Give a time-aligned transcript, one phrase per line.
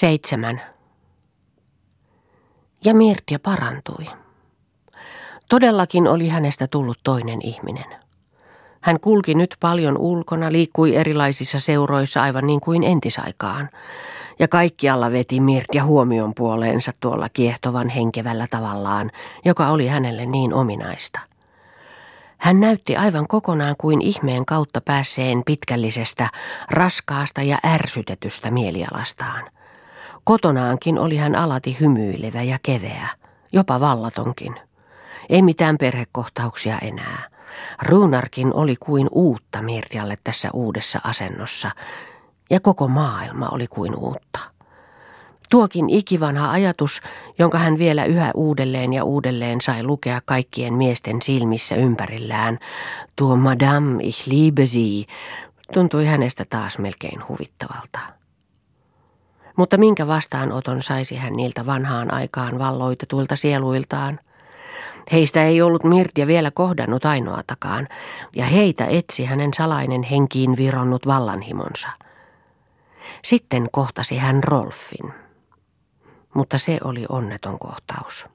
[0.00, 0.60] Seitsemän.
[2.84, 4.06] Ja Mirtia parantui.
[5.48, 7.84] Todellakin oli hänestä tullut toinen ihminen.
[8.80, 13.68] Hän kulki nyt paljon ulkona, liikkui erilaisissa seuroissa aivan niin kuin entisaikaan.
[14.38, 19.10] Ja kaikkialla veti Mirtia huomion puoleensa tuolla kiehtovan henkevällä tavallaan,
[19.44, 21.20] joka oli hänelle niin ominaista.
[22.38, 26.28] Hän näytti aivan kokonaan kuin ihmeen kautta päässeen pitkällisestä,
[26.70, 29.59] raskaasta ja ärsytetystä mielialastaan.
[30.30, 33.08] Kotonaankin oli hän alati hymyilevä ja keveä,
[33.52, 34.54] jopa vallatonkin.
[35.28, 37.22] Ei mitään perhekohtauksia enää.
[37.82, 41.70] Ruunarkin oli kuin uutta Mirjalle tässä uudessa asennossa,
[42.50, 44.38] ja koko maailma oli kuin uutta.
[45.50, 47.00] Tuokin ikivanha ajatus,
[47.38, 52.58] jonka hän vielä yhä uudelleen ja uudelleen sai lukea kaikkien miesten silmissä ympärillään,
[53.16, 55.04] tuo Madame ich liebe sie,
[55.74, 58.19] tuntui hänestä taas melkein huvittavalta.
[59.60, 64.20] Mutta minkä vastaanoton saisi hän niiltä vanhaan aikaan valloitetuilta sieluiltaan?
[65.12, 67.88] Heistä ei ollut Mirtia vielä kohdannut ainoatakaan,
[68.36, 71.88] ja heitä etsi hänen salainen henkiin vironnut vallanhimonsa.
[73.24, 75.12] Sitten kohtasi hän Rolfin.
[76.34, 78.26] Mutta se oli onneton kohtaus.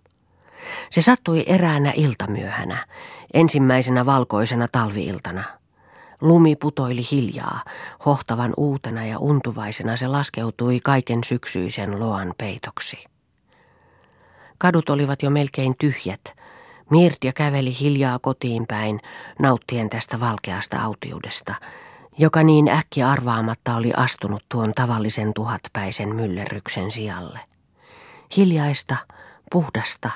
[0.90, 2.86] Se sattui eräänä iltamyöhänä,
[3.34, 5.44] ensimmäisenä valkoisena talviiltana–
[6.26, 7.64] Lumi putoili hiljaa,
[8.06, 13.06] hohtavan uutena ja untuvaisena se laskeutui kaiken syksyisen loan peitoksi.
[14.58, 16.22] Kadut olivat jo melkein tyhjät.
[16.90, 19.00] Mirtia käveli hiljaa kotiin päin,
[19.40, 21.56] nauttien tästä valkeasta autiudesta,
[22.18, 27.40] joka niin äkki arvaamatta oli astunut tuon tavallisen tuhatpäisen myllerryksen sijalle.
[28.38, 28.96] Hiljaista,
[29.52, 30.10] puhdasta,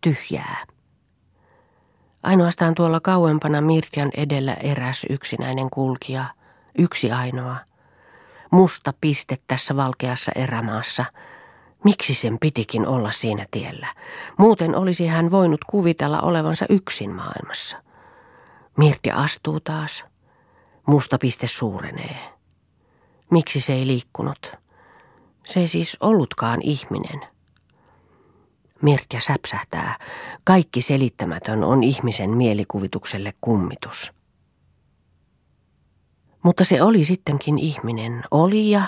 [0.00, 0.56] tyhjää.
[2.22, 6.24] Ainoastaan tuolla kauempana Mirtian edellä eräs yksinäinen kulkija,
[6.78, 7.56] yksi ainoa.
[8.50, 11.04] Musta piste tässä valkeassa erämaassa.
[11.84, 13.86] Miksi sen pitikin olla siinä tiellä?
[14.38, 17.76] Muuten olisi hän voinut kuvitella olevansa yksin maailmassa.
[18.76, 20.04] Mirti astuu taas.
[20.86, 22.18] Musta piste suurenee.
[23.30, 24.52] Miksi se ei liikkunut?
[25.46, 27.37] Se ei siis ollutkaan ihminen.
[28.82, 29.96] Mirtja säpsähtää.
[30.44, 34.12] Kaikki selittämätön on ihmisen mielikuvitukselle kummitus.
[36.42, 38.24] Mutta se oli sittenkin ihminen.
[38.30, 38.82] Oli ja...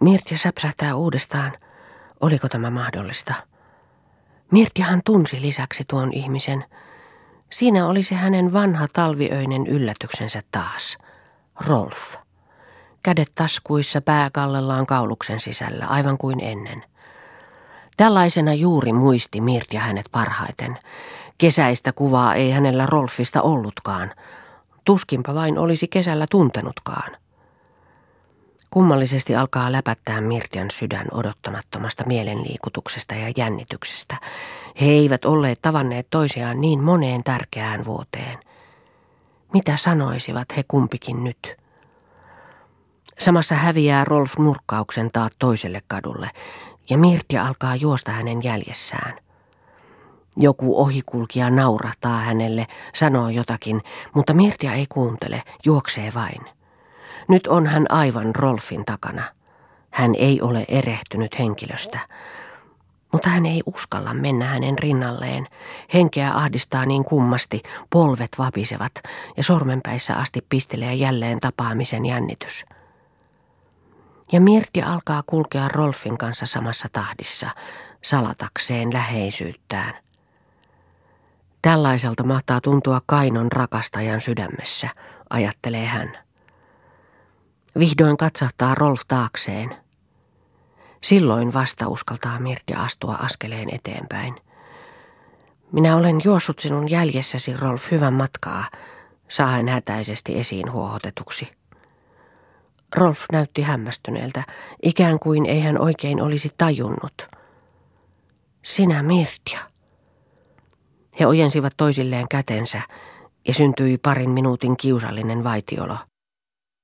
[0.00, 1.52] Mirtja säpsähtää uudestaan.
[2.20, 3.34] Oliko tämä mahdollista?
[4.52, 6.64] Mirtjahan tunsi lisäksi tuon ihmisen.
[7.50, 10.98] Siinä oli se hänen vanha talviöinen yllätyksensä taas.
[11.66, 12.14] Rolf.
[13.02, 16.84] Kädet taskuissa, pää kallellaan kauluksen sisällä, aivan kuin ennen–
[17.98, 20.78] Tällaisena juuri muisti Mirtja hänet parhaiten.
[21.38, 24.14] Kesäistä kuvaa ei hänellä Rolfista ollutkaan.
[24.84, 27.16] Tuskinpa vain olisi kesällä tuntenutkaan.
[28.70, 34.16] Kummallisesti alkaa läpättää Mirtian sydän odottamattomasta mielenliikutuksesta ja jännityksestä.
[34.80, 38.38] He eivät olleet tavanneet toisiaan niin moneen tärkeään vuoteen.
[39.52, 41.56] Mitä sanoisivat he kumpikin nyt?
[43.18, 46.30] Samassa häviää Rolf nurkkauksen taat toiselle kadulle
[46.90, 49.18] ja Mirtia alkaa juosta hänen jäljessään.
[50.36, 53.82] Joku ohikulkija naurahtaa hänelle, sanoo jotakin,
[54.14, 56.40] mutta Mirtia ei kuuntele, juoksee vain.
[57.28, 59.22] Nyt on hän aivan Rolfin takana.
[59.90, 61.98] Hän ei ole erehtynyt henkilöstä.
[63.12, 65.46] Mutta hän ei uskalla mennä hänen rinnalleen.
[65.94, 68.92] Henkeä ahdistaa niin kummasti, polvet vapisevat
[69.36, 72.64] ja sormenpäissä asti pistelee jälleen tapaamisen jännitys
[74.32, 77.50] ja Mirti alkaa kulkea Rolfin kanssa samassa tahdissa,
[78.02, 79.94] salatakseen läheisyyttään.
[81.62, 84.88] Tällaiselta mahtaa tuntua Kainon rakastajan sydämessä,
[85.30, 86.18] ajattelee hän.
[87.78, 89.76] Vihdoin katsahtaa Rolf taakseen.
[91.00, 94.36] Silloin vasta uskaltaa Mirti astua askeleen eteenpäin.
[95.72, 98.64] Minä olen juossut sinun jäljessäsi, Rolf, hyvän matkaa,
[99.28, 101.57] saa hän hätäisesti esiin huohotetuksi.
[102.96, 104.42] Rolf näytti hämmästyneeltä,
[104.82, 107.28] ikään kuin ei hän oikein olisi tajunnut.
[108.64, 109.60] Sinä Mirtia.
[111.20, 112.80] He ojensivat toisilleen kätensä
[113.48, 115.96] ja syntyi parin minuutin kiusallinen vaitiolo.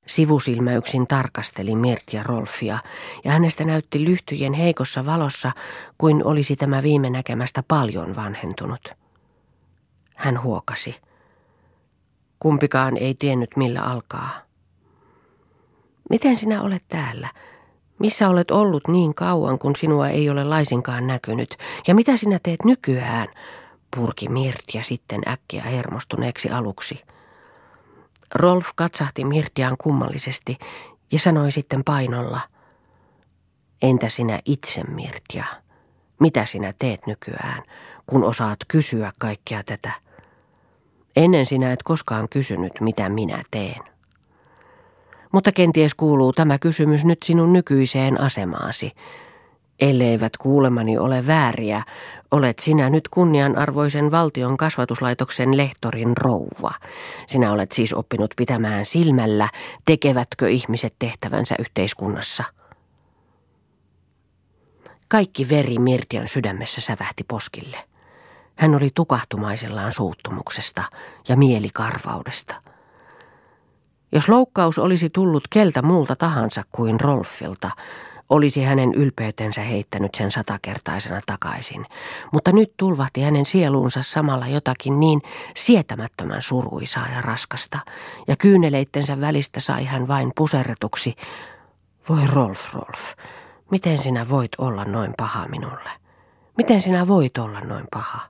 [0.06, 2.78] Sivusilmäyksin tarkasteli Mirtia Rolfia
[3.25, 5.52] ja hänestä näytti lyhtyjen heikossa valossa,
[5.99, 8.88] kuin olisi tämä viime näkemästä paljon vanhentunut.
[10.14, 10.96] Hän huokasi.
[12.38, 14.44] Kumpikaan ei tiennyt millä alkaa.
[16.10, 17.28] Miten sinä olet täällä?
[17.98, 21.56] Missä olet ollut niin kauan, kun sinua ei ole laisinkaan näkynyt?
[21.86, 23.28] Ja mitä sinä teet nykyään?
[23.96, 27.00] Purki Mirtia sitten äkkiä hermostuneeksi aluksi.
[28.34, 30.58] Rolf katsahti Mirtiaan kummallisesti
[31.12, 32.40] ja sanoi sitten painolla.
[33.82, 35.44] Entä sinä itse, Mirtja?
[36.20, 37.62] Mitä sinä teet nykyään,
[38.06, 39.92] kun osaat kysyä kaikkea tätä?
[41.16, 43.94] Ennen sinä et koskaan kysynyt, mitä minä teen.
[45.34, 48.92] Mutta kenties kuuluu tämä kysymys nyt sinun nykyiseen asemaasi.
[49.81, 51.82] Elleivät kuulemani ole vääriä,
[52.31, 56.70] olet sinä nyt kunnianarvoisen valtion kasvatuslaitoksen lehtorin rouva.
[57.26, 59.48] Sinä olet siis oppinut pitämään silmällä,
[59.84, 62.44] tekevätkö ihmiset tehtävänsä yhteiskunnassa.
[65.08, 67.78] Kaikki veri Mirtian sydämessä sävähti poskille.
[68.56, 70.82] Hän oli tukahtumaisellaan suuttumuksesta
[71.28, 72.74] ja mielikarvaudesta.
[74.14, 77.70] Jos loukkaus olisi tullut keltä muulta tahansa kuin Rolfilta,
[78.31, 81.87] olisi hänen ylpeytensä heittänyt sen satakertaisena takaisin,
[82.32, 85.20] mutta nyt tulvahti hänen sieluunsa samalla jotakin niin
[85.56, 87.78] sietämättömän suruisaa ja raskasta,
[88.28, 91.14] ja kyyneleittensä välistä sai hän vain puserretuksi.
[92.08, 93.12] Voi Rolf, Rolf,
[93.70, 95.90] miten sinä voit olla noin paha minulle?
[96.56, 98.20] Miten sinä voit olla noin paha?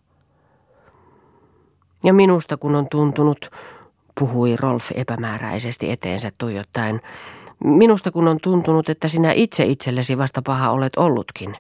[2.05, 3.51] Ja minusta kun on tuntunut,
[4.21, 7.01] puhui Rolf epämääräisesti eteensä tuijottaen,
[7.65, 11.57] Minusta kun on tuntunut, että sinä itse itsellesi vasta paha olet ollutkin.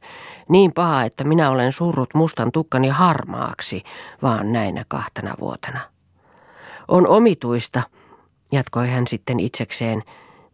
[0.48, 3.82] Niin paha, että minä olen surrut mustan tukkani harmaaksi,
[4.22, 5.80] vaan näinä kahtena vuotena.
[6.88, 7.82] On omituista,
[8.52, 10.02] jatkoi hän sitten itsekseen,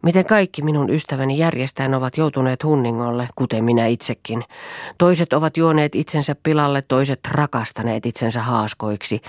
[0.01, 4.43] miten kaikki minun ystäväni järjestään ovat joutuneet hunningolle, kuten minä itsekin.
[4.97, 9.21] Toiset ovat juoneet itsensä pilalle, toiset rakastaneet itsensä haaskoiksi,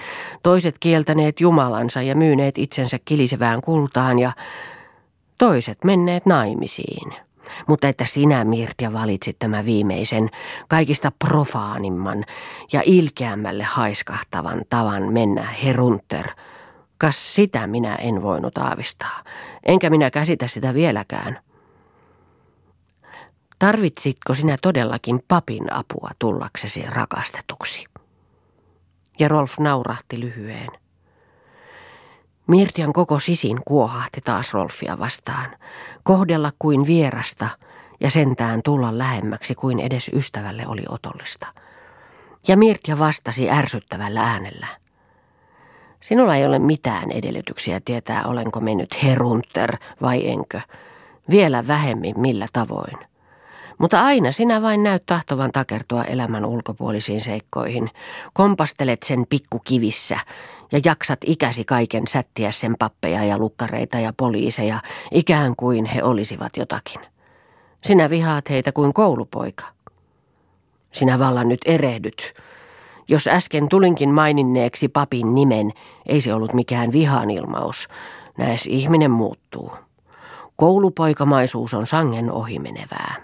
[0.43, 4.33] toiset kieltäneet Jumalansa ja myyneet itsensä kilisevään kultaan ja
[5.39, 7.13] toiset menneet naimisiin.
[7.67, 10.31] Mutta että sinä, Mirtja, valitsit tämä viimeisen,
[10.69, 12.25] kaikista profaanimman
[12.73, 16.27] ja ilkeämmälle haiskahtavan tavan mennä herunter,
[17.03, 19.23] kas sitä minä en voinut aavistaa,
[19.67, 21.39] enkä minä käsitä sitä vieläkään.
[23.59, 27.85] Tarvitsitko sinä todellakin papin apua tullaksesi rakastetuksi?
[29.19, 30.69] Ja Rolf naurahti lyhyen.
[32.47, 35.57] Mirtian koko sisin kuohahti taas Rolfia vastaan.
[36.03, 37.49] Kohdella kuin vierasta
[38.01, 41.47] ja sentään tulla lähemmäksi kuin edes ystävälle oli otollista.
[42.49, 44.82] Ja Mirtia vastasi ärsyttävällä äänellä.
[46.03, 50.61] Sinulla ei ole mitään edellytyksiä tietää, olenko mennyt herunter vai enkö.
[51.31, 52.99] Vielä vähemmin millä tavoin.
[53.79, 57.91] Mutta aina sinä vain näyt tahtovan takertua elämän ulkopuolisiin seikkoihin.
[58.33, 60.17] Kompastelet sen pikkukivissä
[60.73, 66.57] ja jaksat ikäsi kaiken sättiä sen pappeja ja lukkareita ja poliiseja, ikään kuin he olisivat
[66.57, 67.01] jotakin.
[67.85, 69.65] Sinä vihaat heitä kuin koulupoika.
[70.93, 72.35] Sinä vallan nyt erehdyt.
[73.09, 75.73] Jos äsken tulinkin maininneeksi papin nimen,
[76.07, 77.89] ei se ollut mikään vihan ilmaus.
[78.39, 79.73] Näes ihminen muuttuu.
[80.57, 83.15] Koulupoikamaisuus on sangen ohimenevää.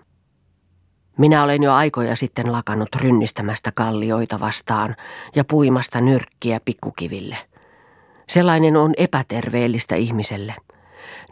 [1.18, 4.96] Minä olen jo aikoja sitten lakannut rynnistämästä kallioita vastaan
[5.34, 7.36] ja puimasta nyrkkiä pikkukiville.
[8.28, 10.54] Sellainen on epäterveellistä ihmiselle.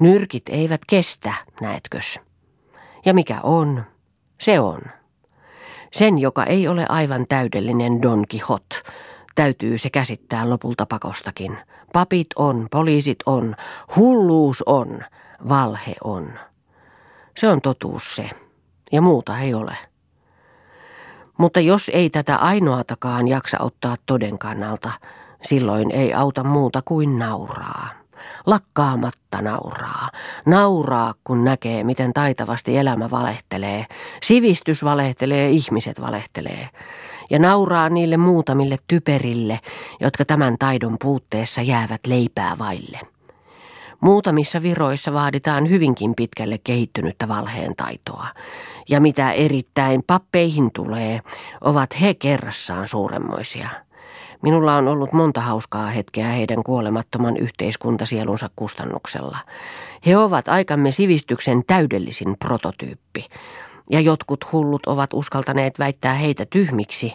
[0.01, 2.21] Nyrkit eivät kestä, näetkös.
[3.05, 3.85] Ja mikä on,
[4.41, 4.81] se on.
[5.97, 8.77] Sen, joka ei ole aivan täydellinen Don Quixote,
[9.35, 11.59] täytyy se käsittää lopulta pakostakin.
[11.93, 13.57] Papit on, poliisit on,
[13.97, 15.01] hulluus on,
[15.49, 16.31] valhe on.
[17.37, 18.31] Se on totuus se
[18.93, 19.77] ja muuta ei ole.
[21.38, 24.91] Mutta jos ei tätä ainoatakaan jaksa ottaa toden kannalta,
[25.43, 27.88] silloin ei auta muuta kuin nauraa.
[28.46, 30.11] Lakkaamatta nauraa.
[30.46, 33.87] Nauraa, kun näkee, miten taitavasti elämä valehtelee.
[34.23, 36.68] Sivistys valehtelee, ihmiset valehtelee.
[37.30, 39.61] Ja nauraa niille muutamille typerille,
[40.00, 43.00] jotka tämän taidon puutteessa jäävät leipää vaille.
[44.00, 48.26] Muutamissa viroissa vaaditaan hyvinkin pitkälle kehittynyttä valheen taitoa.
[48.88, 51.20] Ja mitä erittäin pappeihin tulee,
[51.61, 53.68] ovat he kerrassaan suuremmoisia.
[54.43, 59.38] Minulla on ollut monta hauskaa hetkeä heidän kuolemattoman yhteiskuntasielunsa kustannuksella.
[60.07, 63.26] He ovat aikamme sivistyksen täydellisin prototyyppi.
[63.90, 67.14] Ja jotkut hullut ovat uskaltaneet väittää heitä tyhmiksi,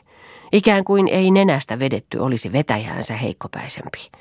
[0.52, 4.12] ikään kuin ei nenästä vedetty olisi vetäjäänsä heikkopäisempi.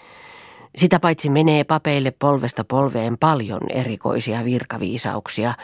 [0.76, 5.54] Sitä paitsi menee papeille polvesta polveen paljon erikoisia virkaviisauksia.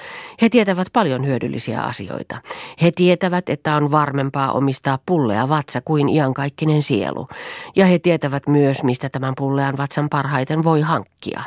[0.43, 2.37] He tietävät paljon hyödyllisiä asioita.
[2.83, 7.29] He tietävät, että on varmempaa omistaa pullea vatsa kuin iankaikkinen sielu.
[7.77, 11.43] Ja he tietävät myös, mistä tämän pullean vatsan parhaiten voi hankkia.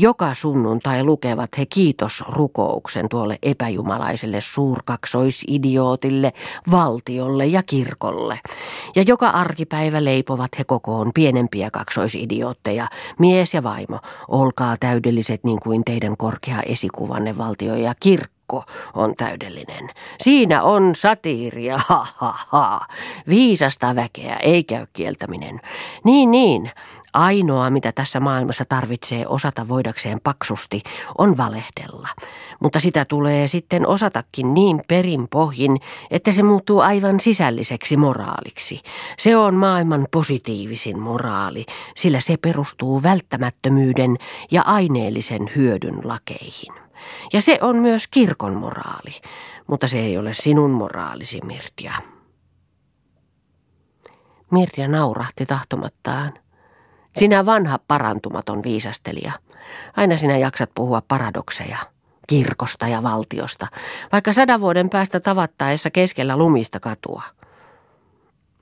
[0.00, 6.32] Joka sunnuntai lukevat he kiitosrukouksen tuolle epäjumalaiselle suurkaksoisidiotille,
[6.70, 8.40] valtiolle ja kirkolle.
[8.96, 12.88] Ja joka arkipäivä leipovat he kokoon pienempiä kaksoisidiotteja,
[13.18, 18.64] mies ja vaimo, olkaa täydelliset niin kuin teidän korkea esikuvanne valtio ja kirkko
[18.94, 19.88] on täydellinen.
[20.20, 22.80] Siinä on satiiria, ha ha ha.
[23.28, 25.60] Viisasta väkeä, ei käy kieltäminen.
[26.04, 26.70] Niin, niin.
[27.12, 30.82] Ainoa, mitä tässä maailmassa tarvitsee osata voidakseen paksusti,
[31.18, 32.08] on valehdella.
[32.60, 35.76] Mutta sitä tulee sitten osatakin niin perinpohjin,
[36.10, 38.80] että se muuttuu aivan sisälliseksi moraaliksi.
[39.18, 44.16] Se on maailman positiivisin moraali, sillä se perustuu välttämättömyyden
[44.50, 46.74] ja aineellisen hyödyn lakeihin.
[47.32, 49.20] Ja se on myös kirkon moraali,
[49.66, 51.92] mutta se ei ole sinun moraalisi, Mirtia.
[54.50, 56.32] Mirtia naurahti tahtomattaan.
[57.16, 59.32] Sinä vanha parantumaton viisastelija.
[59.96, 61.78] Aina sinä jaksat puhua paradokseja,
[62.26, 63.66] kirkosta ja valtiosta,
[64.12, 67.22] vaikka sadan vuoden päästä tavattaessa keskellä lumista katua.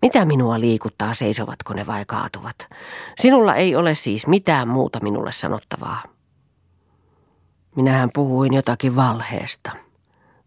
[0.03, 2.57] Mitä minua liikuttaa, seisovatko ne vai kaatuvat?
[3.21, 6.03] Sinulla ei ole siis mitään muuta minulle sanottavaa.
[7.77, 9.71] Minähän puhuin jotakin valheesta,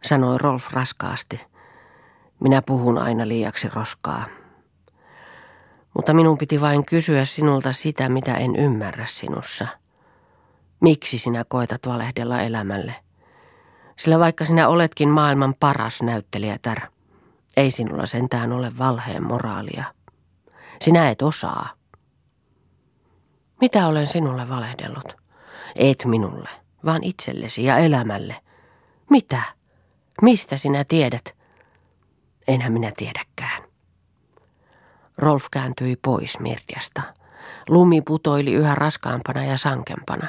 [0.03, 1.41] sanoi Rolf raskaasti.
[2.39, 4.25] Minä puhun aina liiaksi roskaa.
[5.93, 9.67] Mutta minun piti vain kysyä sinulta sitä, mitä en ymmärrä sinussa.
[10.79, 12.95] Miksi sinä koetat valehdella elämälle?
[13.97, 16.81] Sillä vaikka sinä oletkin maailman paras näyttelijätär,
[17.57, 19.83] ei sinulla sentään ole valheen moraalia.
[20.81, 21.69] Sinä et osaa.
[23.61, 25.17] Mitä olen sinulle valehdellut?
[25.75, 26.49] Et minulle,
[26.85, 28.35] vaan itsellesi ja elämälle.
[29.09, 29.41] Mitä?
[30.21, 31.35] Mistä sinä tiedät?
[32.47, 33.70] Enhän minä tiedäkään.
[35.21, 37.01] Rolf kääntyi pois Mirtiasta.
[37.69, 40.27] Lumi putoili yhä raskaampana ja sankempana.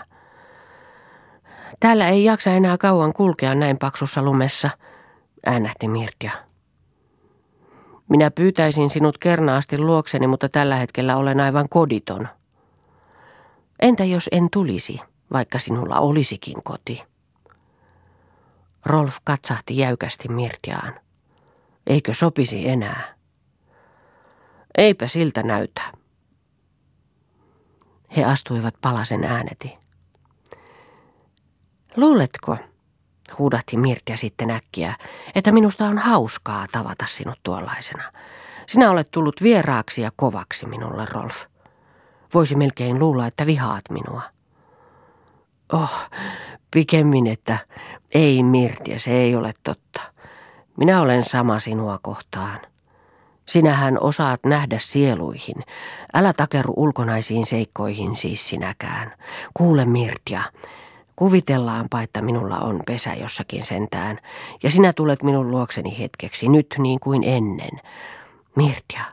[1.81, 4.71] Täällä ei jaksa enää kauan kulkea näin paksussa lumessa,
[5.47, 6.31] äänähti Mirtia.
[8.09, 12.29] Minä pyytäisin sinut kernaasti luokseni, mutta tällä hetkellä olen aivan koditon.
[13.83, 15.01] Entä jos en tulisi,
[15.33, 17.03] vaikka sinulla olisikin koti?
[18.87, 20.95] Rolf katsahti jäykästi Mirtiaan.
[21.87, 23.22] Eikö sopisi enää?
[24.79, 25.83] Eipä siltä näytä.
[28.17, 29.79] He astuivat palasen ääneti.
[31.97, 32.57] Luuletko,
[33.39, 34.95] huudahti Mirtia sitten äkkiä,
[35.35, 38.13] että minusta on hauskaa tavata sinut tuollaisena.
[38.67, 41.45] Sinä olet tullut vieraaksi ja kovaksi minulle, Rolf.
[42.35, 44.23] Voisi melkein luulla, että vihaat minua.
[45.73, 46.11] Oh,
[46.71, 47.59] pikemmin, että
[48.15, 50.03] ei Mirtia, se ei ole totta.
[50.77, 52.61] Minä olen sama sinua kohtaan.
[53.53, 55.65] Sinähän osaat nähdä sieluihin.
[56.15, 59.13] Älä takeru ulkonaisiin seikkoihin siis sinäkään.
[59.55, 60.43] Kuule Mirtia,
[61.17, 64.19] kuvitellaanpa, että minulla on pesä jossakin sentään,
[64.63, 67.81] ja sinä tulet minun luokseni hetkeksi, nyt niin kuin ennen.
[68.57, 69.05] Mirtia,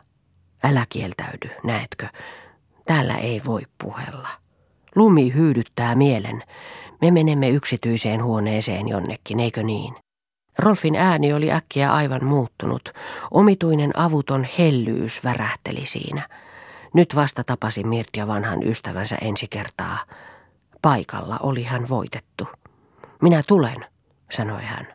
[0.63, 2.07] älä kieltäydy, näetkö?
[2.85, 4.29] Täällä ei voi puhella.
[4.95, 6.43] Lumi hyydyttää mielen.
[7.01, 9.95] Me menemme yksityiseen huoneeseen jonnekin, eikö niin?
[10.59, 12.93] Rolfin ääni oli äkkiä aivan muuttunut.
[13.31, 16.29] Omituinen avuton hellyys värähteli siinä.
[16.93, 19.97] Nyt vasta tapasi Mirtia vanhan ystävänsä ensi kertaa.
[20.81, 22.47] Paikalla oli hän voitettu.
[23.21, 23.85] Minä tulen,
[24.31, 24.87] sanoi hän.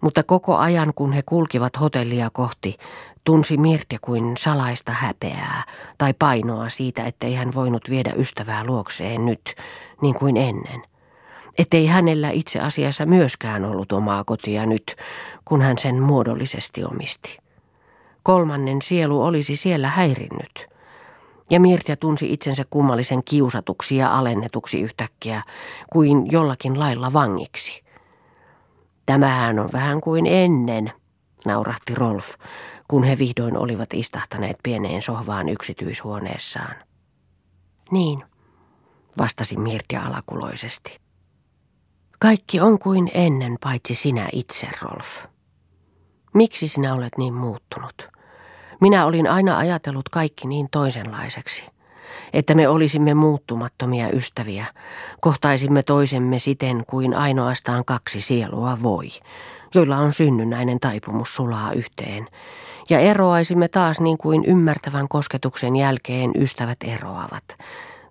[0.00, 2.76] Mutta koko ajan kun he kulkivat hotellia kohti,
[3.24, 5.62] tunsi Mirtia kuin salaista häpeää
[5.98, 9.54] tai painoa siitä, ettei hän voinut viedä ystävää luokseen nyt,
[10.02, 10.82] niin kuin ennen–
[11.58, 14.96] ettei hänellä itse asiassa myöskään ollut omaa kotia nyt,
[15.44, 17.38] kun hän sen muodollisesti omisti.
[18.22, 20.66] Kolmannen sielu olisi siellä häirinnyt.
[21.50, 25.42] Ja Mirtia tunsi itsensä kummallisen kiusatuksi ja alennetuksi yhtäkkiä,
[25.92, 27.82] kuin jollakin lailla vangiksi.
[29.06, 30.92] Tämähän on vähän kuin ennen,
[31.46, 32.34] naurahti Rolf,
[32.88, 36.74] kun he vihdoin olivat istahtaneet pieneen sohvaan yksityishuoneessaan.
[37.90, 38.24] Niin,
[39.18, 41.07] vastasi Mirtia alakuloisesti.
[42.20, 45.24] Kaikki on kuin ennen, paitsi sinä itse, Rolf.
[46.34, 48.08] Miksi sinä olet niin muuttunut?
[48.80, 51.64] Minä olin aina ajatellut kaikki niin toisenlaiseksi,
[52.32, 54.66] että me olisimme muuttumattomia ystäviä,
[55.20, 59.08] kohtaisimme toisemme siten kuin ainoastaan kaksi sielua voi,
[59.74, 62.28] joilla on synnynnäinen taipumus sulaa yhteen,
[62.90, 67.44] ja eroaisimme taas niin kuin ymmärtävän kosketuksen jälkeen ystävät eroavat,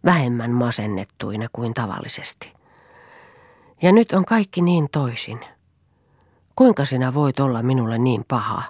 [0.05, 2.56] vähemmän masennettuina kuin tavallisesti.
[3.81, 5.39] Ja nyt on kaikki niin toisin.
[6.55, 8.63] Kuinka sinä voit olla minulle niin paha,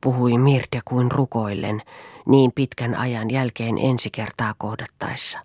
[0.00, 1.82] puhui Mirja kuin rukoillen
[2.26, 5.38] niin pitkän ajan jälkeen ensi kertaa kohdattaessa.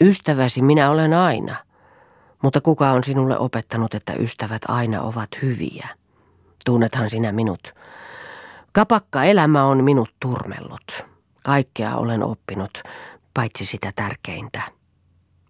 [0.00, 1.56] Ystäväsi minä olen aina,
[2.42, 5.88] mutta kuka on sinulle opettanut, että ystävät aina ovat hyviä?
[6.64, 7.74] Tunnethan sinä minut.
[8.72, 11.04] Kapakka elämä on minut turmellut.
[11.44, 12.82] Kaikkea olen oppinut,
[13.34, 14.62] paitsi sitä tärkeintä,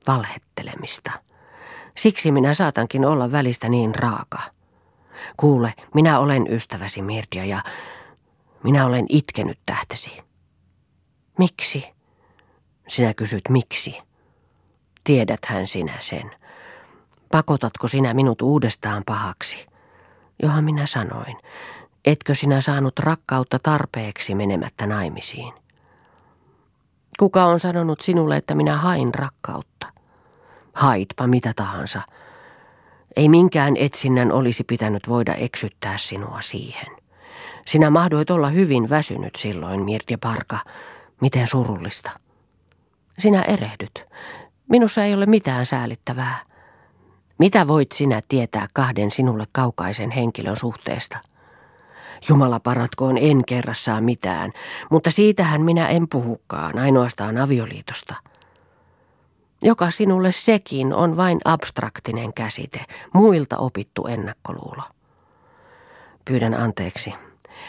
[0.06, 1.10] valhettelemista.
[1.96, 4.38] Siksi minä saatankin olla välistä niin raaka.
[5.36, 7.62] Kuule, minä olen ystäväsi Mirtia ja
[8.64, 10.22] minä olen itkenyt tähtesi.
[11.38, 11.84] Miksi?
[12.88, 13.98] Sinä kysyt miksi.
[15.04, 16.30] Tiedäthän sinä sen.
[17.32, 19.66] Pakotatko sinä minut uudestaan pahaksi?
[20.42, 21.36] Johan minä sanoin.
[22.04, 25.54] Etkö sinä saanut rakkautta tarpeeksi menemättä naimisiin?
[27.18, 29.86] Kuka on sanonut sinulle, että minä hain rakkautta?
[30.72, 32.02] Haitpa mitä tahansa.
[33.16, 36.86] Ei minkään etsinnän olisi pitänyt voida eksyttää sinua siihen.
[37.66, 40.58] Sinä mahdoit olla hyvin väsynyt silloin, Mirja Parka.
[41.20, 42.10] Miten surullista.
[43.18, 44.06] Sinä erehdyt.
[44.68, 46.38] Minussa ei ole mitään säälittävää.
[47.38, 51.18] Mitä voit sinä tietää kahden sinulle kaukaisen henkilön suhteesta?
[52.28, 54.52] Jumala paratkoon en kerrassaa mitään,
[54.90, 58.14] mutta siitähän minä en puhukaan, ainoastaan avioliitosta.
[59.62, 62.80] Joka sinulle sekin on vain abstraktinen käsite,
[63.14, 64.82] muilta opittu ennakkoluulo.
[66.24, 67.14] Pyydän anteeksi.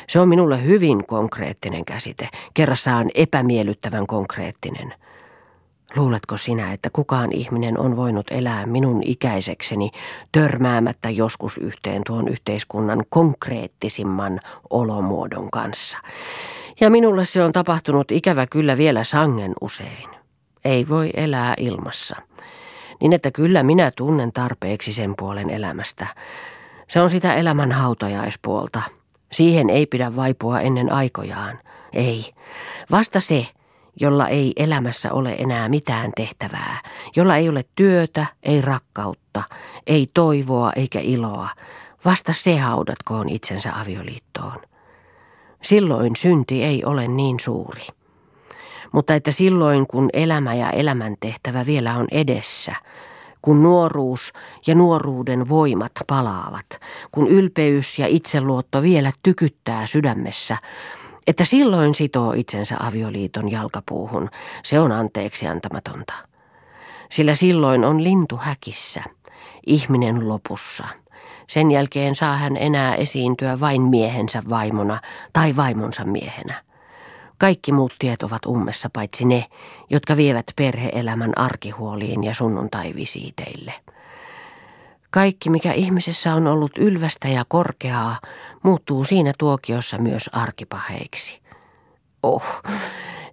[0.09, 4.93] Se on minulle hyvin konkreettinen käsite, kerrassaan epämiellyttävän konkreettinen–
[5.95, 9.91] Luuletko sinä, että kukaan ihminen on voinut elää minun ikäisekseni
[10.31, 15.97] törmäämättä joskus yhteen tuon yhteiskunnan konkreettisimman olomuodon kanssa?
[16.79, 20.22] Ja minulle se on tapahtunut ikävä kyllä vielä sangen usein.
[20.65, 22.15] Ei voi elää ilmassa.
[23.01, 26.07] Niin että kyllä minä tunnen tarpeeksi sen puolen elämästä.
[26.87, 28.81] Se on sitä elämän hautajaispuolta.
[29.31, 31.59] Siihen ei pidä vaipua ennen aikojaan.
[31.93, 32.33] Ei.
[32.91, 33.47] Vasta se,
[33.99, 36.81] jolla ei elämässä ole enää mitään tehtävää,
[37.15, 39.43] jolla ei ole työtä, ei rakkautta,
[39.87, 41.49] ei toivoa eikä iloa,
[42.05, 44.61] vasta se haudatkoon itsensä avioliittoon.
[45.63, 47.87] Silloin synti ei ole niin suuri.
[48.93, 52.75] Mutta että silloin kun elämä ja elämäntehtävä vielä on edessä,
[53.41, 54.33] kun nuoruus
[54.67, 56.65] ja nuoruuden voimat palaavat,
[57.11, 60.57] kun ylpeys ja itseluotto vielä tykyttää sydämessä,
[61.27, 64.29] että silloin sitoo itsensä avioliiton jalkapuuhun,
[64.63, 66.13] se on anteeksi antamatonta.
[67.11, 69.03] Sillä silloin on lintu häkissä,
[69.65, 70.87] ihminen lopussa.
[71.47, 74.99] Sen jälkeen saa hän enää esiintyä vain miehensä vaimona
[75.33, 76.72] tai vaimonsa miehenä.
[77.43, 79.45] Kaikki muut tiet ovat ummessa paitsi ne,
[79.89, 83.73] jotka vievät perheelämän arkihuoliin ja sunnuntaivisiiteille.
[85.11, 88.19] Kaikki, mikä ihmisessä on ollut ylvästä ja korkeaa,
[88.63, 91.41] muuttuu siinä tuokiossa myös arkipaheiksi.
[92.23, 92.61] Oh,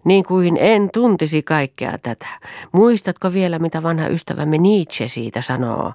[0.04, 2.26] niin kuin en tuntisi kaikkea tätä.
[2.72, 5.92] Muistatko vielä, mitä vanha ystävämme Nietzsche siitä sanoo?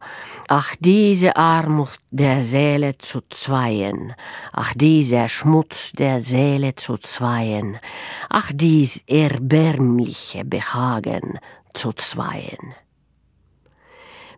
[0.50, 4.16] Ach, diese Armut der Seele zu zweien.
[4.58, 7.80] Ach, dieser Schmutz der Seele zu zweien.
[8.30, 11.40] Ach, dies erbärmliche Behagen
[11.78, 12.76] zu zweien.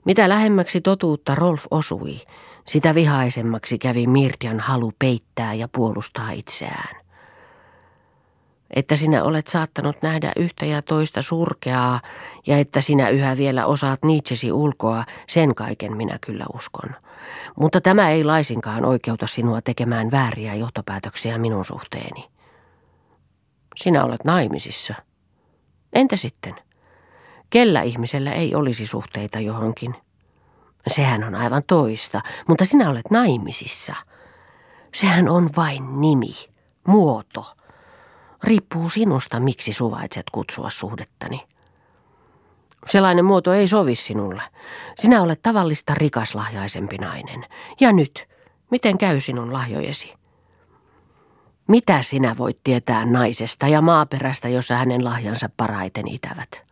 [0.05, 2.21] Mitä lähemmäksi totuutta Rolf osui,
[2.67, 6.96] sitä vihaisemmaksi kävi Mirtian halu peittää ja puolustaa itseään.
[8.75, 11.99] Että sinä olet saattanut nähdä yhtä ja toista surkeaa
[12.47, 16.95] ja että sinä yhä vielä osaat Nietzschesi ulkoa, sen kaiken minä kyllä uskon.
[17.59, 22.29] Mutta tämä ei laisinkaan oikeuta sinua tekemään vääriä johtopäätöksiä minun suhteeni.
[23.75, 24.93] Sinä olet naimisissa.
[25.93, 26.55] Entä sitten?
[27.49, 29.95] Kellä ihmisellä ei olisi suhteita johonkin?
[30.87, 33.95] Sehän on aivan toista, mutta sinä olet naimisissa.
[34.93, 36.33] Sehän on vain nimi,
[36.87, 37.56] muoto.
[38.43, 41.47] Riippuu sinusta, miksi suvaitset kutsua suhdettani.
[42.85, 44.41] Sellainen muoto ei sovi sinulle.
[44.95, 47.45] Sinä olet tavallista rikaslahjaisempi nainen.
[47.79, 48.27] Ja nyt,
[48.71, 50.13] miten käy sinun lahjojesi?
[51.67, 56.66] Mitä sinä voit tietää naisesta ja maaperästä, jossa hänen lahjansa paraiten itävät?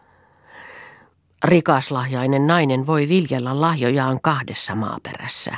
[1.46, 5.52] Rikaslahjainen nainen voi viljellä lahjojaan kahdessa maaperässä,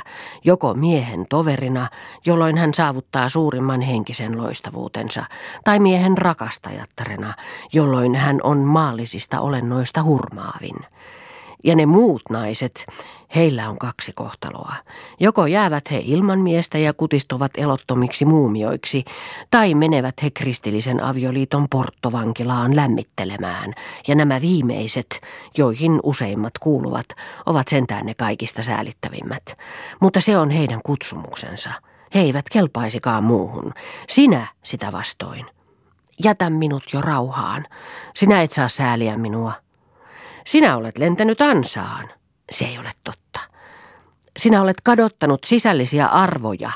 [0.44, 1.88] joko miehen toverina,
[2.26, 5.24] jolloin hän saavuttaa suurimman henkisen loistavuutensa,
[5.64, 7.34] tai miehen rakastajattarena,
[7.72, 10.76] jolloin hän on maallisista olennoista hurmaavin.
[11.64, 12.86] Ja ne muut naiset,
[13.34, 14.74] heillä on kaksi kohtaloa.
[15.20, 19.04] Joko jäävät he ilman miestä ja kutistuvat elottomiksi muumioiksi,
[19.50, 23.74] tai menevät he kristillisen avioliiton porttovankilaan lämmittelemään.
[24.08, 25.20] Ja nämä viimeiset,
[25.56, 27.06] joihin useimmat kuuluvat,
[27.46, 29.58] ovat sentään ne kaikista säälittävimmät.
[30.00, 31.70] Mutta se on heidän kutsumuksensa.
[32.14, 33.72] He eivät kelpaisikaan muuhun.
[34.08, 35.46] Sinä sitä vastoin.
[36.24, 37.66] Jätä minut jo rauhaan.
[38.14, 39.52] Sinä et saa sääliä minua.
[40.48, 42.10] Sinä olet lentänyt ansaan.
[42.50, 43.40] Se ei ole totta.
[44.36, 46.70] Sinä olet kadottanut sisällisiä arvoja.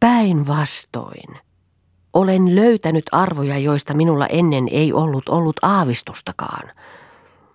[0.00, 1.38] Päinvastoin.
[2.12, 6.70] Olen löytänyt arvoja, joista minulla ennen ei ollut ollut aavistustakaan.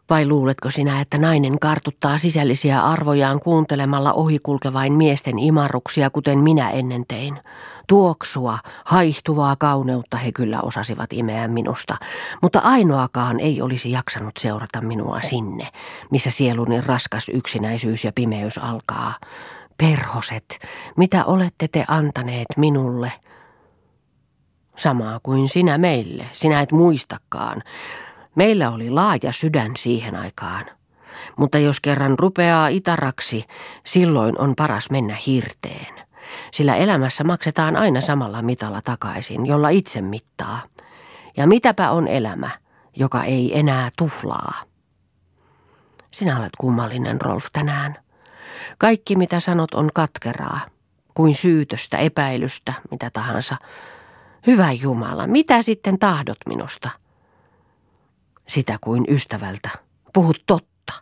[0.09, 7.03] Vai luuletko sinä, että nainen kartuttaa sisällisiä arvojaan kuuntelemalla ohikulkevain miesten imarruksia, kuten minä ennen
[7.07, 7.39] tein?
[7.87, 11.97] Tuoksua, haihtuvaa kauneutta he kyllä osasivat imeä minusta,
[12.41, 15.67] mutta ainoakaan ei olisi jaksanut seurata minua sinne,
[16.11, 19.13] missä sieluni raskas yksinäisyys ja pimeys alkaa.
[19.77, 20.59] Perhoset,
[20.97, 23.11] mitä olette te antaneet minulle?
[24.75, 27.63] Samaa kuin sinä meille, sinä et muistakaan.
[28.35, 30.65] Meillä oli laaja sydän siihen aikaan.
[31.37, 33.45] Mutta jos kerran rupeaa itaraksi,
[33.85, 35.99] silloin on paras mennä hirteen.
[36.51, 40.61] Sillä elämässä maksetaan aina samalla mitalla takaisin, jolla itse mittaa.
[41.37, 42.49] Ja mitäpä on elämä,
[42.95, 44.53] joka ei enää tuflaa?
[46.11, 47.95] Sinä olet kummallinen, Rolf, tänään.
[48.77, 50.59] Kaikki, mitä sanot, on katkeraa,
[51.13, 53.55] kuin syytöstä, epäilystä, mitä tahansa.
[54.47, 56.89] Hyvä Jumala, mitä sitten tahdot minusta?
[58.49, 59.69] Sitä kuin ystävältä.
[60.13, 60.93] Puhut totta.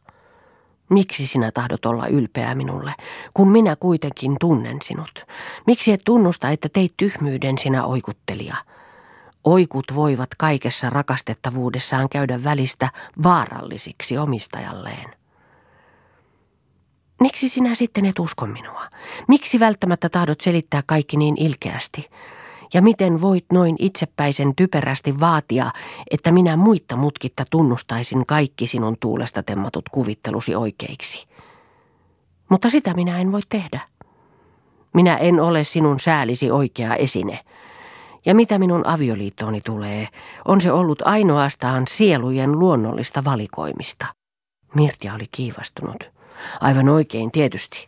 [0.89, 2.93] Miksi sinä tahdot olla ylpeä minulle,
[3.33, 5.25] kun minä kuitenkin tunnen sinut?
[5.67, 8.55] Miksi et tunnusta, että teit tyhmyyden sinä oikuttelija?
[9.43, 12.89] Oikut voivat kaikessa rakastettavuudessaan käydä välistä
[13.23, 15.15] vaarallisiksi omistajalleen.
[17.21, 18.87] Miksi sinä sitten et usko minua?
[19.27, 22.09] Miksi välttämättä tahdot selittää kaikki niin ilkeästi?
[22.73, 25.71] Ja miten voit noin itsepäisen typerästi vaatia,
[26.11, 31.27] että minä muitta mutkitta tunnustaisin kaikki sinun tuulesta temmatut kuvittelusi oikeiksi?
[32.49, 33.79] Mutta sitä minä en voi tehdä.
[34.93, 37.39] Minä en ole sinun säälisi oikea esine.
[38.25, 40.07] Ja mitä minun avioliittooni tulee,
[40.45, 44.05] on se ollut ainoastaan sielujen luonnollista valikoimista.
[44.75, 46.11] Mirtia oli kiivastunut.
[46.61, 47.87] Aivan oikein, tietysti.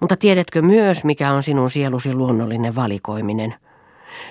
[0.00, 3.54] Mutta tiedätkö myös, mikä on sinun sielusi luonnollinen valikoiminen?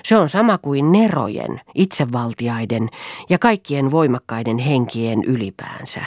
[0.04, 2.88] Se on sama kuin nerojen, itsevaltiaiden
[3.28, 6.00] ja kaikkien voimakkaiden henkien ylipäänsä.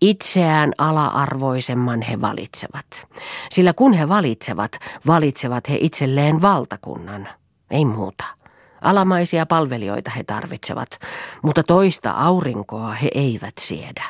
[0.00, 3.06] Itseään ala-arvoisemman he valitsevat.
[3.50, 4.72] Sillä kun he valitsevat,
[5.06, 7.28] valitsevat he itselleen valtakunnan.
[7.70, 8.24] Ei muuta.
[8.80, 10.98] Alamaisia palvelijoita he tarvitsevat,
[11.42, 14.04] mutta toista aurinkoa he eivät siedä.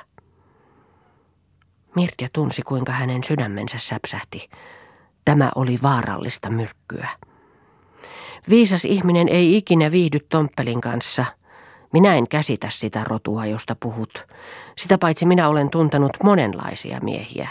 [1.96, 4.50] Mirtia tunsi, kuinka hänen sydämensä säpsähti.
[5.24, 7.08] Tämä oli vaarallista myrkkyä.
[8.48, 11.24] Viisas ihminen ei ikinä viihdy Tomppelin kanssa.
[11.92, 14.26] Minä en käsitä sitä rotua, josta puhut.
[14.78, 17.48] Sitä paitsi minä olen tuntenut monenlaisia miehiä.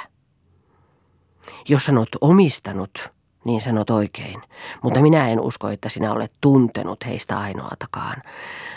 [1.68, 3.12] Jos sanot omistanut,
[3.46, 4.42] niin sanot oikein.
[4.84, 8.24] Mutta minä en usko, että sinä olet tuntenut heistä ainoatakaan.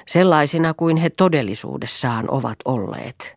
[0.06, 3.36] Sellaisina kuin he todellisuudessaan ovat olleet.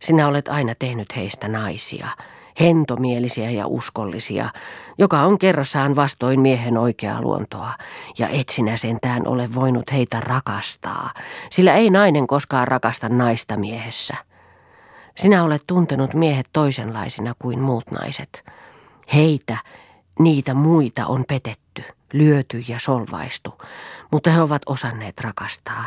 [0.00, 2.08] Sinä olet aina tehnyt heistä naisia,
[2.60, 4.50] hentomielisiä ja uskollisia,
[4.98, 7.72] joka on kerrassaan vastoin miehen oikeaa luontoa,
[8.18, 11.10] ja et sinä sentään ole voinut heitä rakastaa,
[11.50, 14.14] sillä ei nainen koskaan rakasta naista miehessä.
[15.16, 18.44] Sinä olet tuntenut miehet toisenlaisina kuin muut naiset.
[19.14, 19.56] Heitä,
[20.18, 23.58] niitä muita on petetty, lyöty ja solvaistu,
[24.12, 25.84] mutta he ovat osanneet rakastaa,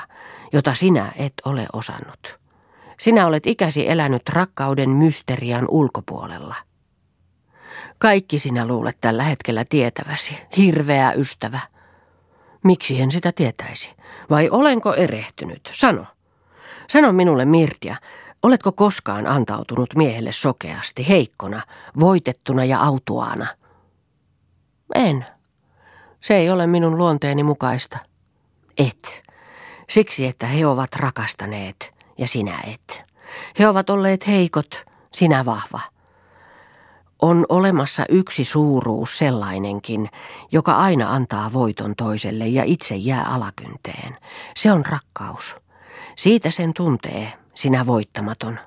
[0.54, 2.41] jota sinä et ole osannut.
[3.02, 6.56] Sinä olet ikäsi elänyt rakkauden mysterian ulkopuolella.
[7.98, 11.60] Kaikki sinä luulet tällä hetkellä tietäväsi, hirveä ystävä.
[12.64, 13.94] Miksi en sitä tietäisi?
[14.30, 15.70] Vai olenko erehtynyt?
[15.74, 16.06] Sano.
[16.90, 17.96] Sano minulle, Mirtia,
[18.44, 21.62] oletko koskaan antautunut miehelle sokeasti, heikkona,
[22.00, 23.48] voitettuna ja autuaana?
[24.96, 25.26] En.
[26.20, 27.98] Se ei ole minun luonteeni mukaista.
[28.78, 29.22] Et.
[29.90, 33.04] Siksi, että he ovat rakastaneet ja sinä et.
[33.60, 35.80] He ovat olleet heikot, sinä vahva.
[37.22, 40.10] On olemassa yksi suuruus sellainenkin,
[40.52, 44.18] joka aina antaa voiton toiselle ja itse jää alakynteen.
[44.56, 45.56] Se on rakkaus.
[46.16, 48.60] Siitä sen tuntee, sinä voittamaton.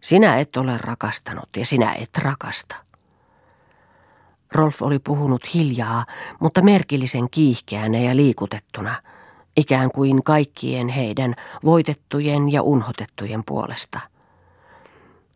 [0.00, 2.76] Sinä et ole rakastanut ja sinä et rakasta.
[4.52, 6.06] Rolf oli puhunut hiljaa,
[6.40, 8.94] mutta merkillisen kiihkeänä ja liikutettuna–
[9.56, 14.00] ikään kuin kaikkien heidän voitettujen ja unhotettujen puolesta.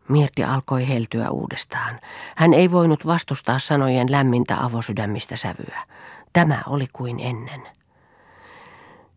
[0.09, 1.99] Mirti alkoi heltyä uudestaan.
[2.35, 5.81] Hän ei voinut vastustaa sanojen lämmintä avosydämistä sävyä.
[6.33, 7.61] Tämä oli kuin ennen.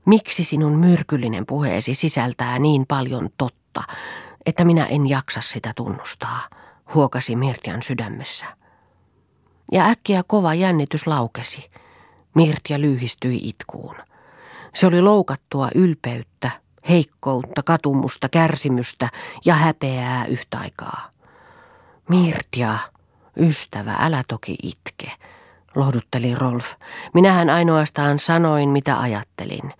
[0.05, 3.83] Miksi sinun myrkyllinen puheesi sisältää niin paljon totta,
[4.47, 6.41] että minä en jaksa sitä tunnustaa,
[6.95, 8.47] huokasi Mirtian sydämessä.
[9.73, 11.71] Ja äkkiä kova jännitys laukesi.
[12.35, 13.97] Mirtia lyhistyi itkuun.
[14.75, 16.51] Se oli loukattua ylpeyttä,
[16.89, 19.09] heikkoutta, katumusta, kärsimystä
[19.45, 21.11] ja häpeää yhtä aikaa.
[22.09, 22.79] Mirtia,
[23.37, 25.13] ystävä, älä toki itke,
[25.75, 26.73] lohdutteli Rolf.
[27.15, 29.73] Minähän ainoastaan sanoin, mitä ajattelin.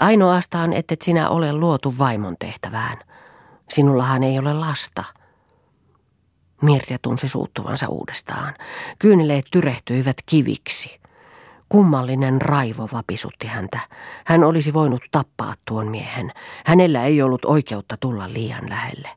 [0.00, 2.98] Ainoastaan, ettet sinä ole luotu vaimon tehtävään.
[3.70, 5.04] Sinullahan ei ole lasta.
[6.62, 8.54] Mirja tunsi suuttuvansa uudestaan.
[8.98, 11.01] Kyyneleet tyrehtyivät kiviksi.
[11.72, 13.78] Kummallinen raivo vapisutti häntä.
[14.24, 16.32] Hän olisi voinut tappaa tuon miehen.
[16.66, 19.08] Hänellä ei ollut oikeutta tulla liian lähelle.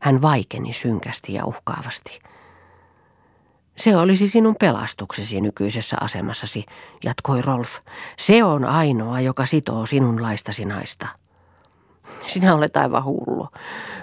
[0.00, 2.20] Hän vaikeni synkästi ja uhkaavasti.
[3.76, 6.64] Se olisi sinun pelastuksesi nykyisessä asemassasi,
[7.04, 7.78] jatkoi Rolf.
[8.18, 11.08] Se on ainoa, joka sitoo sinun laistasi naista.
[12.26, 13.48] Sinä olet aivan hullu.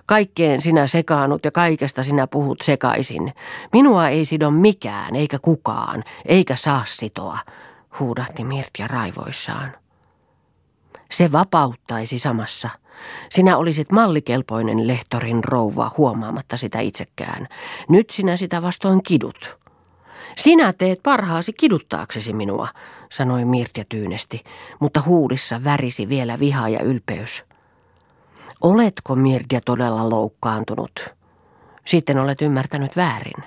[0.05, 3.33] Kaikkeen sinä sekaannut ja kaikesta sinä puhut sekaisin.
[3.73, 7.37] Minua ei sido mikään, eikä kukaan, eikä saa sitoa,
[7.99, 9.71] huudahti Mirtia raivoissaan.
[11.11, 12.69] Se vapauttaisi samassa.
[13.29, 17.47] Sinä olisit mallikelpoinen lehtorin rouva huomaamatta sitä itsekään.
[17.89, 19.57] Nyt sinä sitä vastoin kidut.
[20.37, 22.67] Sinä teet parhaasi kiduttaaksesi minua,
[23.11, 24.43] sanoi Mirtja tyynesti,
[24.79, 27.50] mutta huudissa värisi vielä viha ja ylpeys.
[28.61, 31.13] Oletko Mirdia todella loukkaantunut?
[31.85, 33.43] Sitten olet ymmärtänyt väärin.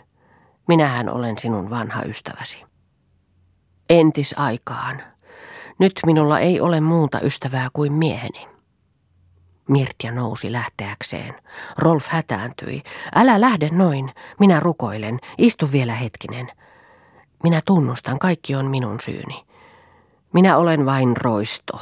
[0.68, 2.64] Minähän olen sinun vanha ystäväsi.
[3.90, 5.02] Entisaikaan.
[5.78, 8.48] Nyt minulla ei ole muuta ystävää kuin mieheni.
[9.68, 11.34] Mirtia nousi lähteäkseen.
[11.78, 12.82] Rolf hätääntyi.
[13.14, 14.10] Älä lähde noin.
[14.40, 15.18] Minä rukoilen.
[15.38, 16.52] Istu vielä hetkinen.
[17.42, 19.44] Minä tunnustan, kaikki on minun syyni.
[20.32, 21.80] Minä olen vain roisto.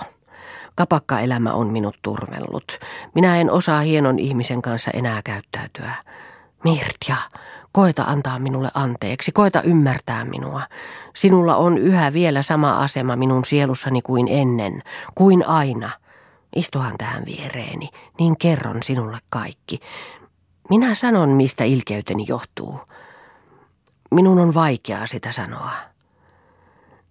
[0.75, 2.79] Kapakkaelämä on minut turmellut.
[3.15, 5.95] Minä en osaa hienon ihmisen kanssa enää käyttäytyä.
[6.65, 7.17] Mirtja,
[7.73, 10.63] koeta antaa minulle anteeksi, koeta ymmärtää minua.
[11.15, 14.83] Sinulla on yhä vielä sama asema minun sielussani kuin ennen,
[15.15, 15.91] kuin aina.
[16.57, 19.81] Istuhan tähän viereeni, niin kerron sinulle kaikki.
[20.71, 22.81] Minä sanon, mistä ilkeyteni johtuu.
[24.11, 25.71] Minun on vaikeaa sitä sanoa.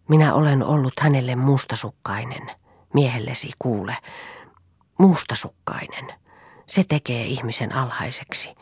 [0.07, 2.51] Minä olen ollut hänelle mustasukkainen,
[2.93, 3.97] miehellesi kuule,
[4.97, 6.13] mustasukkainen.
[6.65, 8.55] Se tekee ihmisen alhaiseksi.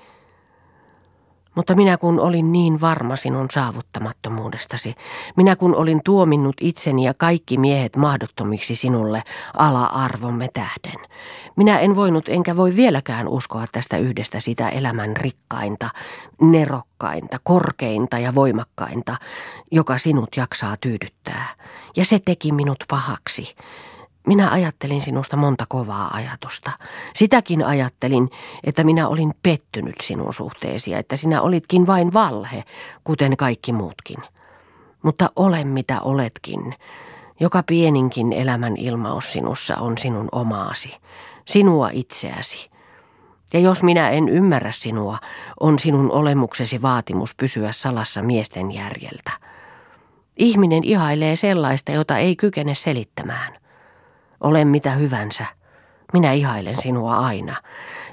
[1.56, 4.96] Mutta minä kun olin niin varma sinun saavuttamattomuudestasi,
[5.38, 11.00] minä kun olin tuominnut itseni ja kaikki miehet mahdottomiksi sinulle ala-arvomme tähden,
[11.56, 15.90] minä en voinut enkä voi vieläkään uskoa tästä yhdestä sitä elämän rikkainta,
[16.42, 19.16] nerokkainta, korkeinta ja voimakkainta,
[19.72, 21.46] joka sinut jaksaa tyydyttää.
[21.96, 23.56] Ja se teki minut pahaksi.
[24.28, 26.72] Minä ajattelin sinusta monta kovaa ajatusta.
[27.16, 28.30] Sitäkin ajattelin,
[28.64, 32.64] että minä olin pettynyt sinun suhteesi ja että sinä olitkin vain valhe,
[33.04, 34.18] kuten kaikki muutkin.
[35.02, 36.76] Mutta ole mitä oletkin.
[37.40, 40.96] Joka pieninkin elämän ilmaus sinussa on sinun omaasi,
[41.46, 42.70] sinua itseäsi.
[43.54, 45.18] Ja jos minä en ymmärrä sinua,
[45.60, 49.32] on sinun olemuksesi vaatimus pysyä salassa miesten järjeltä.
[50.38, 53.60] Ihminen ihailee sellaista, jota ei kykene selittämään.
[54.42, 55.46] Ole mitä hyvänsä.
[56.14, 57.56] Minä ihailen sinua aina.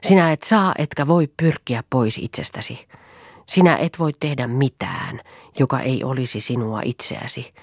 [0.03, 2.89] Sinä et saa etkä voi pyrkiä pois itsestäsi.
[3.47, 5.21] Sinä et voi tehdä mitään,
[5.59, 7.55] joka ei olisi sinua itseäsi.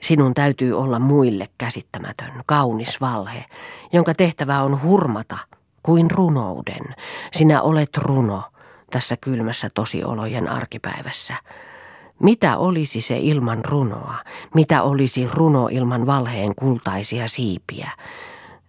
[0.00, 3.44] Sinun täytyy olla muille käsittämätön, kaunis valhe,
[3.92, 5.38] jonka tehtävä on hurmata
[5.82, 6.94] kuin runouden.
[7.32, 8.42] Sinä olet runo
[8.90, 11.34] tässä kylmässä tosiolojen arkipäivässä.
[12.22, 14.14] Mitä olisi se ilman runoa?
[14.54, 17.90] Mitä olisi runo ilman valheen kultaisia siipiä?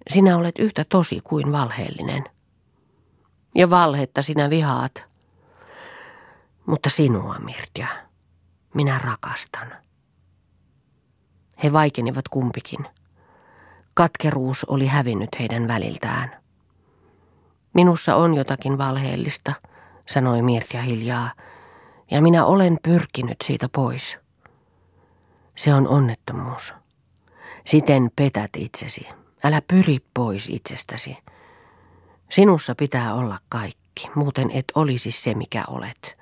[0.09, 2.23] Sinä olet yhtä tosi kuin valheellinen.
[3.55, 5.05] Ja valhetta sinä vihaat.
[6.65, 7.87] Mutta sinua, Mirja,
[8.73, 9.73] minä rakastan.
[11.63, 12.85] He vaikenivat kumpikin.
[13.93, 16.35] Katkeruus oli hävinnyt heidän väliltään.
[17.73, 19.53] Minussa on jotakin valheellista,
[20.07, 21.31] sanoi Mirja hiljaa
[22.11, 24.17] ja minä olen pyrkinyt siitä pois.
[25.55, 26.73] Se on onnettomuus.
[27.65, 29.07] Siten petät itsesi.
[29.43, 31.17] Älä pyri pois itsestäsi.
[32.29, 36.17] Sinussa pitää olla kaikki, muuten et olisi se, mikä olet.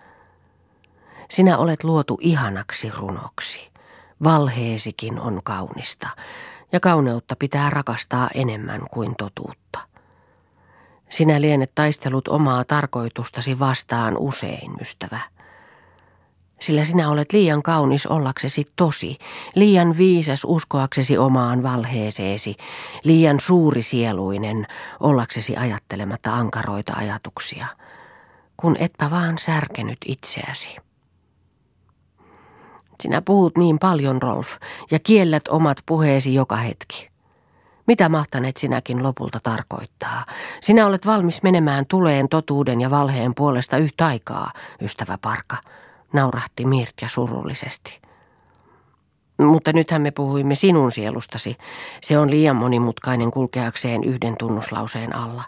[1.30, 3.72] Sinä olet luotu ihanaksi runoksi.
[4.24, 6.10] Valheesikin on kaunista,
[6.72, 9.80] ja kauneutta pitää rakastaa enemmän kuin totuutta.
[11.10, 15.20] Sinä lienet taistelut omaa tarkoitustasi vastaan usein, ystävä
[16.60, 19.18] sillä sinä olet liian kaunis ollaksesi tosi,
[19.56, 22.56] liian viisas uskoaksesi omaan valheeseesi,
[23.04, 24.68] liian suurisieluinen
[25.00, 27.68] ollaksesi ajattelematta ankaroita ajatuksia,
[28.58, 30.76] kun etpä vaan särkenyt itseäsi.
[33.04, 34.56] Sinä puhut niin paljon, Rolf,
[34.92, 37.10] ja kiellät omat puheesi joka hetki.
[37.88, 40.26] Mitä mahtaneet sinäkin lopulta tarkoittaa?
[40.62, 45.58] Sinä olet valmis menemään tuleen totuuden ja valheen puolesta yhtä aikaa, ystävä Parka
[46.14, 48.02] naurahti Mirtja surullisesti.
[49.40, 51.58] Mutta nythän me puhuimme sinun sielustasi.
[52.02, 55.44] Se on liian monimutkainen kulkeakseen yhden tunnuslauseen alla.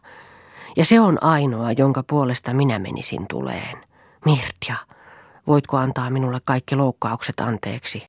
[0.77, 3.77] Ja se on ainoa, jonka puolesta minä menisin tuleen,
[4.25, 4.75] Mirtia,
[5.47, 8.03] voitko antaa minulle kaikki loukkaukset anteeksi?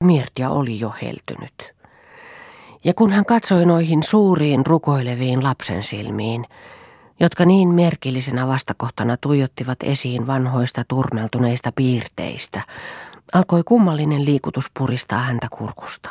[0.00, 1.74] Mirtia oli jo heltynyt.
[2.84, 6.46] Ja kun hän katsoi noihin suuriin rukoileviin lapsen silmiin,
[7.20, 12.60] jotka niin merkillisenä vastakohtana tuijottivat esiin vanhoista turmeltuneista piirteistä,
[13.34, 16.10] alkoi kummallinen liikutus puristaa häntä kurkusta.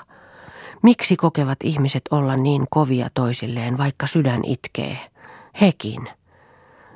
[0.84, 4.98] Miksi kokevat ihmiset olla niin kovia toisilleen, vaikka sydän itkee?
[5.62, 6.10] Hekin.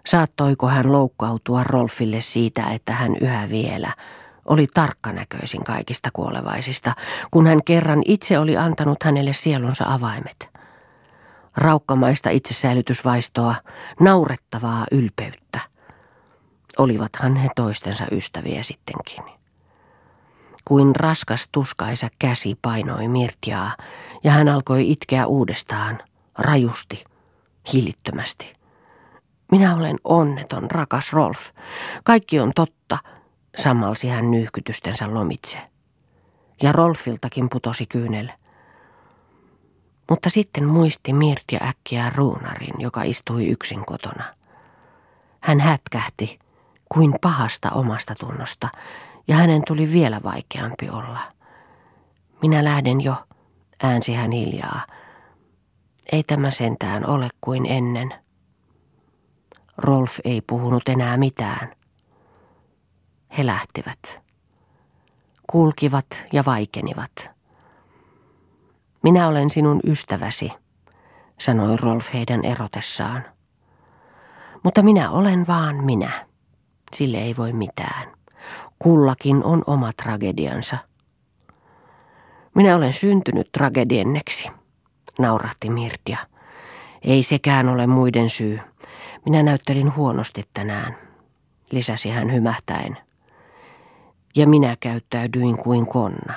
[0.05, 3.93] Saattoiko hän loukkautua Rolfille siitä, että hän yhä vielä
[4.45, 6.93] oli tarkkanäköisin kaikista kuolevaisista,
[7.31, 10.54] kun hän kerran itse oli antanut hänelle sielunsa avaimet?
[11.57, 13.55] Raukkamaista itsesäilytysvaistoa,
[13.99, 15.59] naurettavaa ylpeyttä.
[16.77, 19.23] Olivathan he toistensa ystäviä sittenkin.
[20.65, 23.75] Kuin raskas tuskaisa käsi painoi Mirtiaa
[24.23, 25.99] ja hän alkoi itkeä uudestaan,
[26.37, 27.03] rajusti,
[27.73, 28.53] hillittömästi.
[29.51, 31.49] Minä olen onneton, rakas Rolf.
[32.03, 32.97] Kaikki on totta,
[33.57, 35.57] sammalsi hän nyyhkytystensä lomitse.
[36.61, 38.29] Ja Rolfiltakin putosi kyynel.
[40.09, 44.23] Mutta sitten muisti Mirtia äkkiä ruunarin, joka istui yksin kotona.
[45.41, 46.39] Hän hätkähti
[46.89, 48.69] kuin pahasta omasta tunnosta,
[49.27, 51.19] ja hänen tuli vielä vaikeampi olla.
[52.41, 53.15] Minä lähden jo,
[53.83, 54.85] äänsi hän hiljaa.
[56.11, 58.13] Ei tämä sentään ole kuin ennen.
[59.77, 61.75] Rolf ei puhunut enää mitään.
[63.37, 64.19] He lähtivät.
[65.47, 67.34] Kulkivat ja vaikenivat.
[69.05, 70.51] Minä olen sinun ystäväsi,
[71.39, 73.25] sanoi Rolf heidän erotessaan.
[74.63, 76.11] Mutta minä olen vaan minä.
[76.95, 78.11] Sille ei voi mitään.
[78.79, 80.77] Kullakin on oma tragediansa.
[82.55, 84.49] Minä olen syntynyt tragedienneksi,
[85.19, 86.17] naurahti Mirtia.
[87.01, 88.59] Ei sekään ole muiden syy.
[89.25, 90.97] Minä näyttelin huonosti tänään,
[91.71, 92.97] lisäsi hän hymähtäen.
[94.35, 96.33] Ja minä käyttäydyin kuin konna.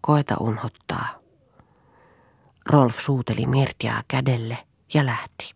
[0.00, 1.15] Koeta unhottaa.
[2.66, 4.58] Rolf suuteli Mirtiaa kädelle
[4.94, 5.55] ja lähti.